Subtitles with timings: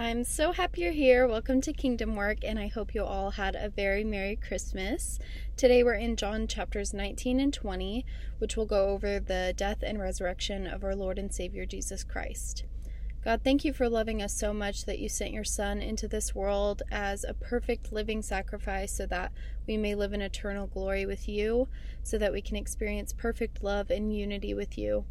[0.00, 1.28] I'm so happy you're here.
[1.28, 5.18] Welcome to Kingdom Work, and I hope you all had a very Merry Christmas.
[5.58, 8.06] Today we're in John chapters 19 and 20,
[8.38, 12.64] which will go over the death and resurrection of our Lord and Savior Jesus Christ.
[13.22, 16.34] God, thank you for loving us so much that you sent your Son into this
[16.34, 19.32] world as a perfect living sacrifice so that
[19.66, 21.68] we may live in eternal glory with you,
[22.02, 25.04] so that we can experience perfect love and unity with you.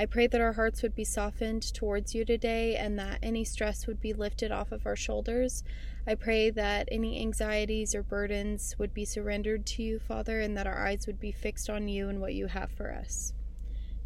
[0.00, 3.86] I pray that our hearts would be softened towards you today and that any stress
[3.86, 5.62] would be lifted off of our shoulders.
[6.06, 10.66] I pray that any anxieties or burdens would be surrendered to you, Father, and that
[10.66, 13.34] our eyes would be fixed on you and what you have for us.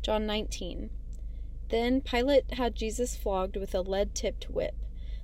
[0.02, 0.91] John 19.
[1.69, 4.74] Then Pilate had Jesus flogged with a lead tipped whip.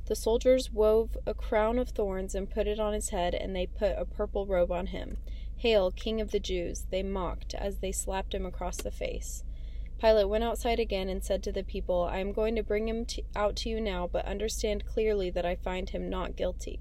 [0.07, 3.67] The soldiers wove a crown of thorns and put it on his head, and they
[3.67, 5.17] put a purple robe on him.
[5.57, 6.87] Hail, King of the Jews!
[6.91, 9.43] They mocked as they slapped him across the face.
[10.01, 13.05] Pilate went outside again and said to the people, I am going to bring him
[13.07, 16.81] to, out to you now, but understand clearly that I find him not guilty.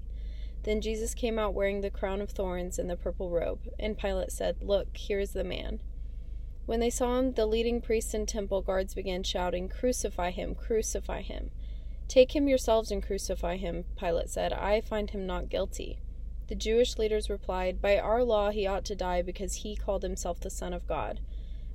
[0.62, 4.32] Then Jesus came out wearing the crown of thorns and the purple robe, and Pilate
[4.32, 5.80] said, Look, here is the man.
[6.64, 10.54] When they saw him, the leading priests and temple guards began shouting, Crucify him!
[10.54, 11.50] Crucify him!
[12.08, 14.52] Take him yourselves and crucify him, Pilate said.
[14.52, 16.00] I find him not guilty.
[16.48, 20.40] The Jewish leaders replied, By our law he ought to die because he called himself
[20.40, 21.20] the Son of God.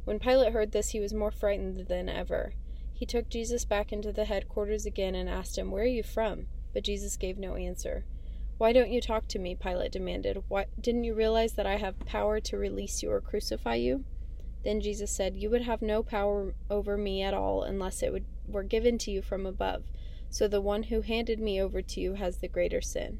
[0.05, 2.53] When Pilate heard this, he was more frightened than ever.
[2.93, 6.47] He took Jesus back into the headquarters again and asked him, Where are you from?
[6.73, 8.05] But Jesus gave no answer.
[8.57, 9.55] Why don't you talk to me?
[9.55, 10.43] Pilate demanded.
[10.47, 14.05] Why didn't you realize that I have power to release you or crucify you?
[14.63, 18.25] Then Jesus said, You would have no power over me at all unless it would,
[18.47, 19.83] were given to you from above.
[20.29, 23.19] So the one who handed me over to you has the greater sin.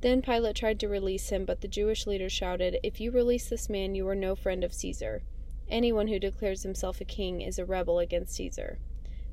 [0.00, 3.68] Then Pilate tried to release him, but the Jewish leaders shouted, If you release this
[3.68, 5.22] man, you are no friend of Caesar.
[5.68, 8.78] Anyone who declares himself a king is a rebel against Caesar.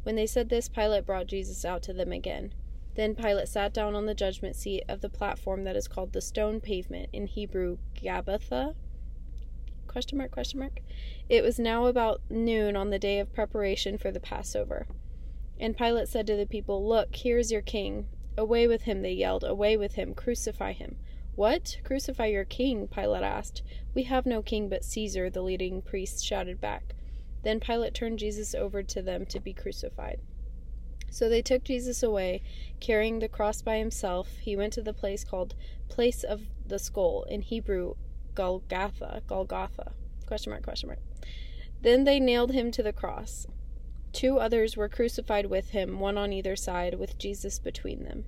[0.04, 2.54] When they said this, Pilate brought Jesus out to them again.
[2.96, 6.22] Then Pilate sat down on the judgment seat of the platform that is called the
[6.22, 8.76] stone pavement, in Hebrew Gabbatha.
[9.88, 10.80] Question mark, question mark.
[11.30, 14.88] It was now about noon on the day of preparation for the Passover.
[15.60, 18.08] And Pilate said to the people, Look, here is your king.
[18.38, 19.44] Away with him, they yelled.
[19.44, 20.14] Away with him.
[20.14, 20.98] Crucify him.
[21.36, 21.80] What?
[21.84, 22.88] Crucify your king?
[22.88, 23.62] Pilate asked.
[23.94, 26.96] We have no king but Caesar, the leading priests shouted back.
[27.44, 30.22] Then Pilate turned Jesus over to them to be crucified.
[31.10, 32.42] So they took Jesus away,
[32.80, 34.38] carrying the cross by himself.
[34.38, 35.56] He went to the place called
[35.90, 37.96] Place of the Skull, in Hebrew,
[38.34, 39.22] Golgotha.
[39.28, 39.92] Golgotha.
[40.26, 41.00] Question mark, question mark.
[41.82, 43.46] Then they nailed him to the cross.
[44.14, 48.24] Two others were crucified with him, one on either side, with Jesus between them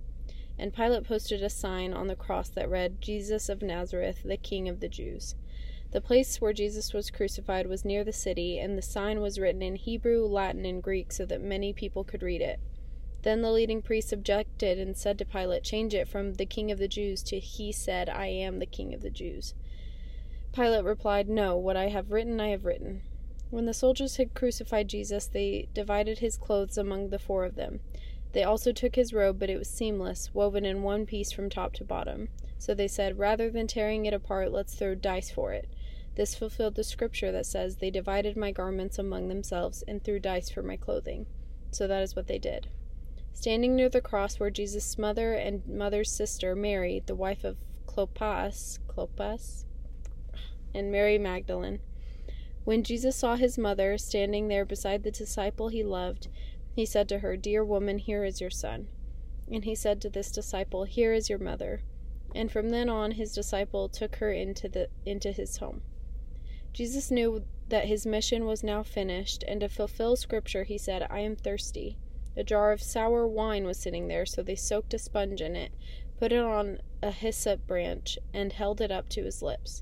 [0.60, 4.68] and Pilate posted a sign on the cross that read, Jesus of Nazareth, the King
[4.68, 5.36] of the Jews.
[5.92, 9.62] The place where Jesus was crucified was near the city, and the sign was written
[9.62, 12.60] in Hebrew, Latin, and Greek so that many people could read it.
[13.24, 16.80] Then the leading priests objected and said to Pilate, Change it from the King of
[16.80, 19.54] the Jews to He said, I am the King of the Jews.
[20.54, 23.02] Pilate replied, No, what I have written, I have written.
[23.50, 27.80] When the soldiers had crucified Jesus, they divided his clothes among the four of them.
[28.34, 31.74] They also took his robe, but it was seamless, woven in one piece from top
[31.74, 32.30] to bottom.
[32.58, 35.70] So they said, Rather than tearing it apart, let's throw dice for it.
[36.16, 40.50] This fulfilled the scripture that says, They divided my garments among themselves and threw dice
[40.50, 41.28] for my clothing.
[41.72, 42.68] So that is what they did.
[43.34, 48.80] Standing near the cross were Jesus' mother and mother's sister, Mary, the wife of Clopas,
[48.88, 49.66] Clopas,
[50.74, 51.80] and Mary Magdalene.
[52.64, 56.28] When Jesus saw his mother standing there beside the disciple he loved,
[56.78, 58.88] he said to her, Dear woman, here is your son.
[59.52, 61.82] And he said to this disciple, Here is your mother.
[62.36, 65.82] And from then on his disciple took her into the into his home.
[66.74, 71.22] Jesus knew that his mission was now finished, and to fulfill scripture he said, I
[71.22, 71.98] am thirsty.
[72.36, 75.72] A jar of sour wine was sitting there, so they soaked a sponge in it,
[76.20, 79.82] put it on a hyssop branch, and held it up to his lips.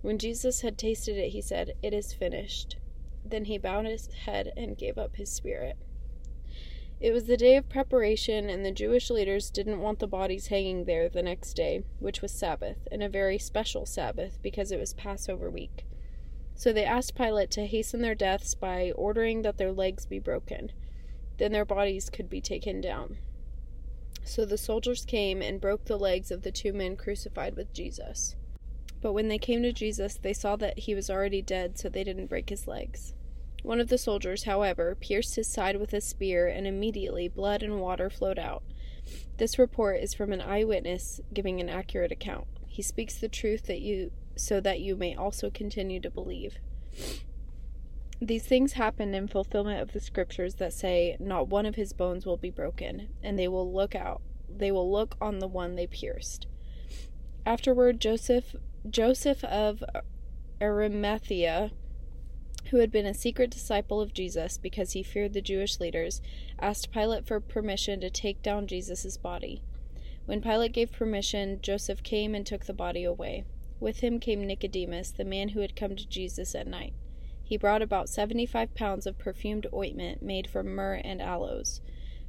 [0.00, 2.78] When Jesus had tasted it, he said, It is finished.
[3.22, 5.76] Then he bowed his head and gave up his spirit.
[7.02, 10.84] It was the day of preparation, and the Jewish leaders didn't want the bodies hanging
[10.84, 14.94] there the next day, which was Sabbath, and a very special Sabbath because it was
[14.94, 15.84] Passover week.
[16.54, 20.70] So they asked Pilate to hasten their deaths by ordering that their legs be broken.
[21.38, 23.18] Then their bodies could be taken down.
[24.22, 28.36] So the soldiers came and broke the legs of the two men crucified with Jesus.
[29.00, 32.04] But when they came to Jesus, they saw that he was already dead, so they
[32.04, 33.12] didn't break his legs.
[33.62, 37.80] One of the soldiers, however, pierced his side with a spear, and immediately blood and
[37.80, 38.62] water flowed out.
[39.38, 42.46] This report is from an eyewitness giving an accurate account.
[42.66, 46.56] He speaks the truth that you so that you may also continue to believe.
[48.20, 52.24] These things happened in fulfillment of the scriptures that say, Not one of his bones
[52.24, 54.22] will be broken, and they will look out
[54.58, 56.46] they will look on the one they pierced.
[57.44, 58.54] Afterward Joseph
[58.88, 59.82] Joseph of
[60.60, 61.70] Arimathea,
[62.72, 66.22] who had been a secret disciple of Jesus because he feared the Jewish leaders,
[66.58, 69.62] asked Pilate for permission to take down Jesus' body.
[70.24, 73.44] When Pilate gave permission, Joseph came and took the body away.
[73.78, 76.94] With him came Nicodemus, the man who had come to Jesus at night.
[77.44, 81.82] He brought about seventy five pounds of perfumed ointment made from myrrh and aloes.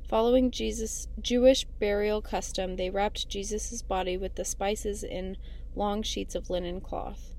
[0.09, 5.37] Following Jesus' Jewish burial custom, they wrapped Jesus' body with the spices in
[5.73, 7.33] long sheets of linen cloth.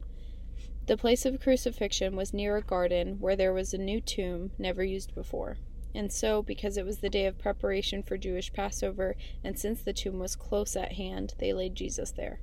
[0.86, 4.84] The place of crucifixion was near a garden where there was a new tomb never
[4.84, 5.56] used before.
[5.94, 9.94] And so, because it was the day of preparation for Jewish Passover, and since the
[9.94, 12.40] tomb was close at hand, they laid Jesus there.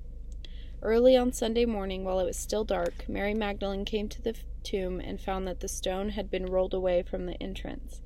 [0.82, 5.00] Early on Sunday morning, while it was still dark, Mary Magdalene came to the tomb
[5.00, 8.02] and found that the stone had been rolled away from the entrance.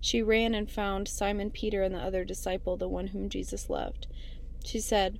[0.00, 4.06] She ran and found Simon Peter and the other disciple, the one whom Jesus loved.
[4.64, 5.18] She said,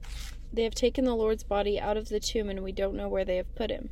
[0.52, 3.24] They have taken the Lord's body out of the tomb, and we don't know where
[3.24, 3.90] they have put him.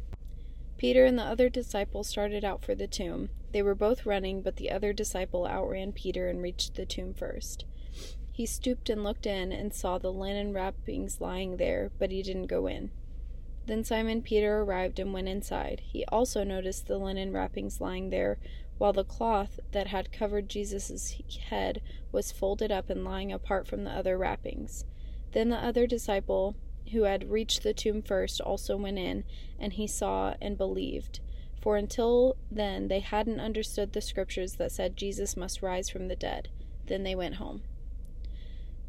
[0.81, 3.29] Peter and the other disciple started out for the tomb.
[3.53, 7.67] They were both running, but the other disciple outran Peter and reached the tomb first.
[8.33, 12.47] He stooped and looked in and saw the linen wrappings lying there, but he didn't
[12.47, 12.93] go in.
[13.67, 15.83] Then Simon Peter arrived and went inside.
[15.85, 18.39] He also noticed the linen wrappings lying there,
[18.79, 21.15] while the cloth that had covered Jesus'
[21.51, 24.87] head was folded up and lying apart from the other wrappings.
[25.33, 26.57] Then the other disciple,
[26.93, 29.25] who had reached the tomb first, also went in,
[29.59, 31.21] and he saw and believed.
[31.61, 36.17] For until then they hadn't understood the scriptures that said Jesus must rise from the
[36.17, 36.49] dead.
[36.87, 37.63] Then they went home.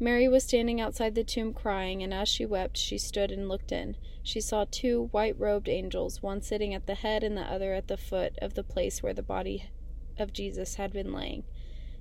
[0.00, 3.70] Mary was standing outside the tomb crying, and as she wept, she stood and looked
[3.70, 3.96] in.
[4.22, 7.88] She saw two white robed angels, one sitting at the head and the other at
[7.88, 9.70] the foot of the place where the body
[10.18, 11.44] of Jesus had been laying.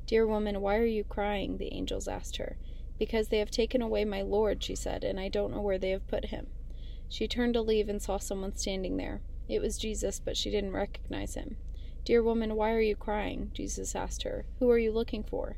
[0.08, 1.58] Dear woman, why are you crying?
[1.58, 2.58] the angels asked her.
[3.02, 5.90] Because they have taken away my Lord, she said, and I don't know where they
[5.90, 6.46] have put him.
[7.10, 9.24] She turned to leave and saw someone standing there.
[9.50, 11.58] It was Jesus, but she didn't recognize him.
[12.06, 13.50] Dear woman, why are you crying?
[13.56, 14.46] Jesus asked her.
[14.60, 15.58] Who are you looking for?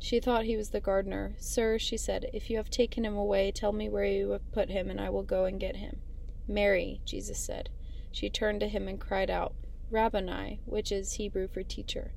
[0.00, 1.36] She thought he was the gardener.
[1.38, 4.68] Sir, she said, if you have taken him away, tell me where you have put
[4.68, 6.00] him, and I will go and get him.
[6.48, 7.68] Mary, Jesus said.
[8.10, 9.54] She turned to him and cried out,
[9.92, 12.14] Rabboni, which is Hebrew for teacher.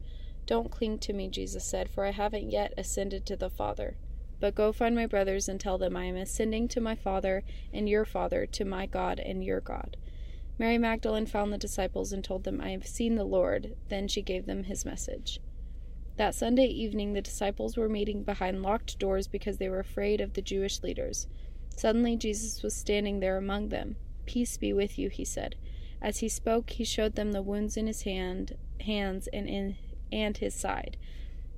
[0.48, 3.98] Don't cling to me, Jesus said, for I haven't yet ascended to the Father.
[4.40, 7.44] But go find my brothers and tell them I am ascending to my Father
[7.74, 9.98] and your Father, to my God and your God.
[10.60, 13.76] Mary Magdalene found the disciples and told them, I have seen the Lord.
[13.90, 15.40] Then she gave them his message.
[16.18, 20.34] That Sunday evening, the disciples were meeting behind locked doors because they were afraid of
[20.34, 21.28] the Jewish leaders.
[21.76, 23.98] Suddenly, Jesus was standing there among them.
[24.26, 25.56] Peace be with you, he said.
[26.02, 29.78] As he spoke, he showed them the wounds in his hand, hands and in
[30.12, 30.98] and his side.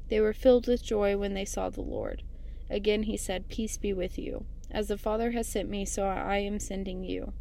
[0.10, 2.24] They were filled with joy when they saw the Lord.
[2.70, 4.46] Again he said, Peace be with you.
[4.72, 7.34] As the Father has sent me, so I am sending you.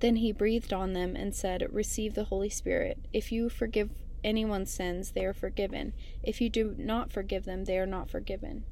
[0.00, 2.98] Then he breathed on them and said, Receive the Holy Spirit.
[3.12, 3.90] If you forgive
[4.24, 5.92] anyone's sins, they are forgiven.
[6.22, 8.64] If you do not forgive them, they are not forgiven.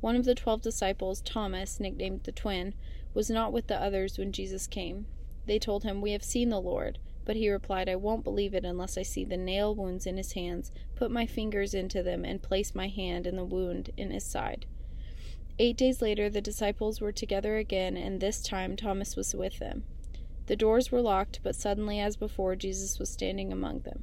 [0.00, 2.74] One of the twelve disciples, Thomas, nicknamed the twin,
[3.14, 5.06] was not with the others when Jesus came.
[5.46, 6.98] They told him, We have seen the Lord.
[7.30, 10.32] But he replied, I won't believe it unless I see the nail wounds in his
[10.32, 14.24] hands, put my fingers into them, and place my hand in the wound in his
[14.24, 14.66] side.
[15.56, 19.84] Eight days later, the disciples were together again, and this time Thomas was with them.
[20.46, 24.02] The doors were locked, but suddenly, as before, Jesus was standing among them.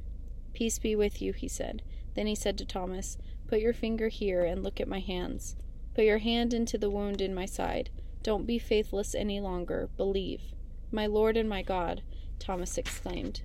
[0.54, 1.82] Peace be with you, he said.
[2.14, 5.54] Then he said to Thomas, Put your finger here and look at my hands.
[5.94, 7.90] Put your hand into the wound in my side.
[8.22, 9.90] Don't be faithless any longer.
[9.98, 10.54] Believe.
[10.90, 12.00] My Lord and my God,
[12.38, 13.42] Thomas exclaimed.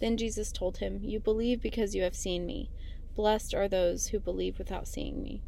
[0.00, 2.70] Then Jesus told him, You believe because you have seen me.
[3.14, 5.42] Blessed are those who believe without seeing me.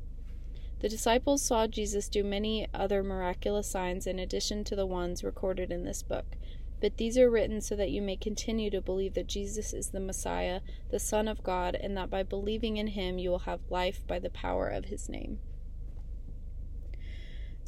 [0.80, 5.72] The disciples saw Jesus do many other miraculous signs in addition to the ones recorded
[5.72, 6.36] in this book.
[6.80, 9.98] But these are written so that you may continue to believe that Jesus is the
[9.98, 10.60] Messiah,
[10.90, 14.20] the Son of God, and that by believing in him you will have life by
[14.20, 15.40] the power of his name.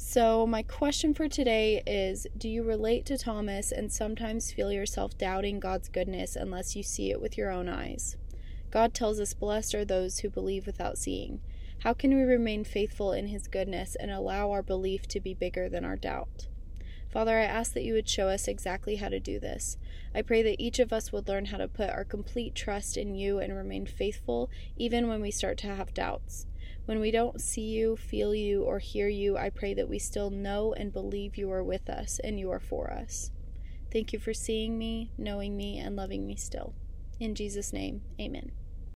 [0.03, 5.15] So, my question for today is Do you relate to Thomas and sometimes feel yourself
[5.15, 8.17] doubting God's goodness unless you see it with your own eyes?
[8.71, 11.39] God tells us, Blessed are those who believe without seeing.
[11.83, 15.69] How can we remain faithful in his goodness and allow our belief to be bigger
[15.69, 16.47] than our doubt?
[17.09, 19.77] Father, I ask that you would show us exactly how to do this.
[20.15, 23.13] I pray that each of us would learn how to put our complete trust in
[23.13, 26.47] you and remain faithful even when we start to have doubts.
[26.85, 30.29] When we don't see you, feel you, or hear you, I pray that we still
[30.29, 33.31] know and believe you are with us and you are for us.
[33.91, 36.73] Thank you for seeing me, knowing me, and loving me still.
[37.19, 38.51] In Jesus' name, amen.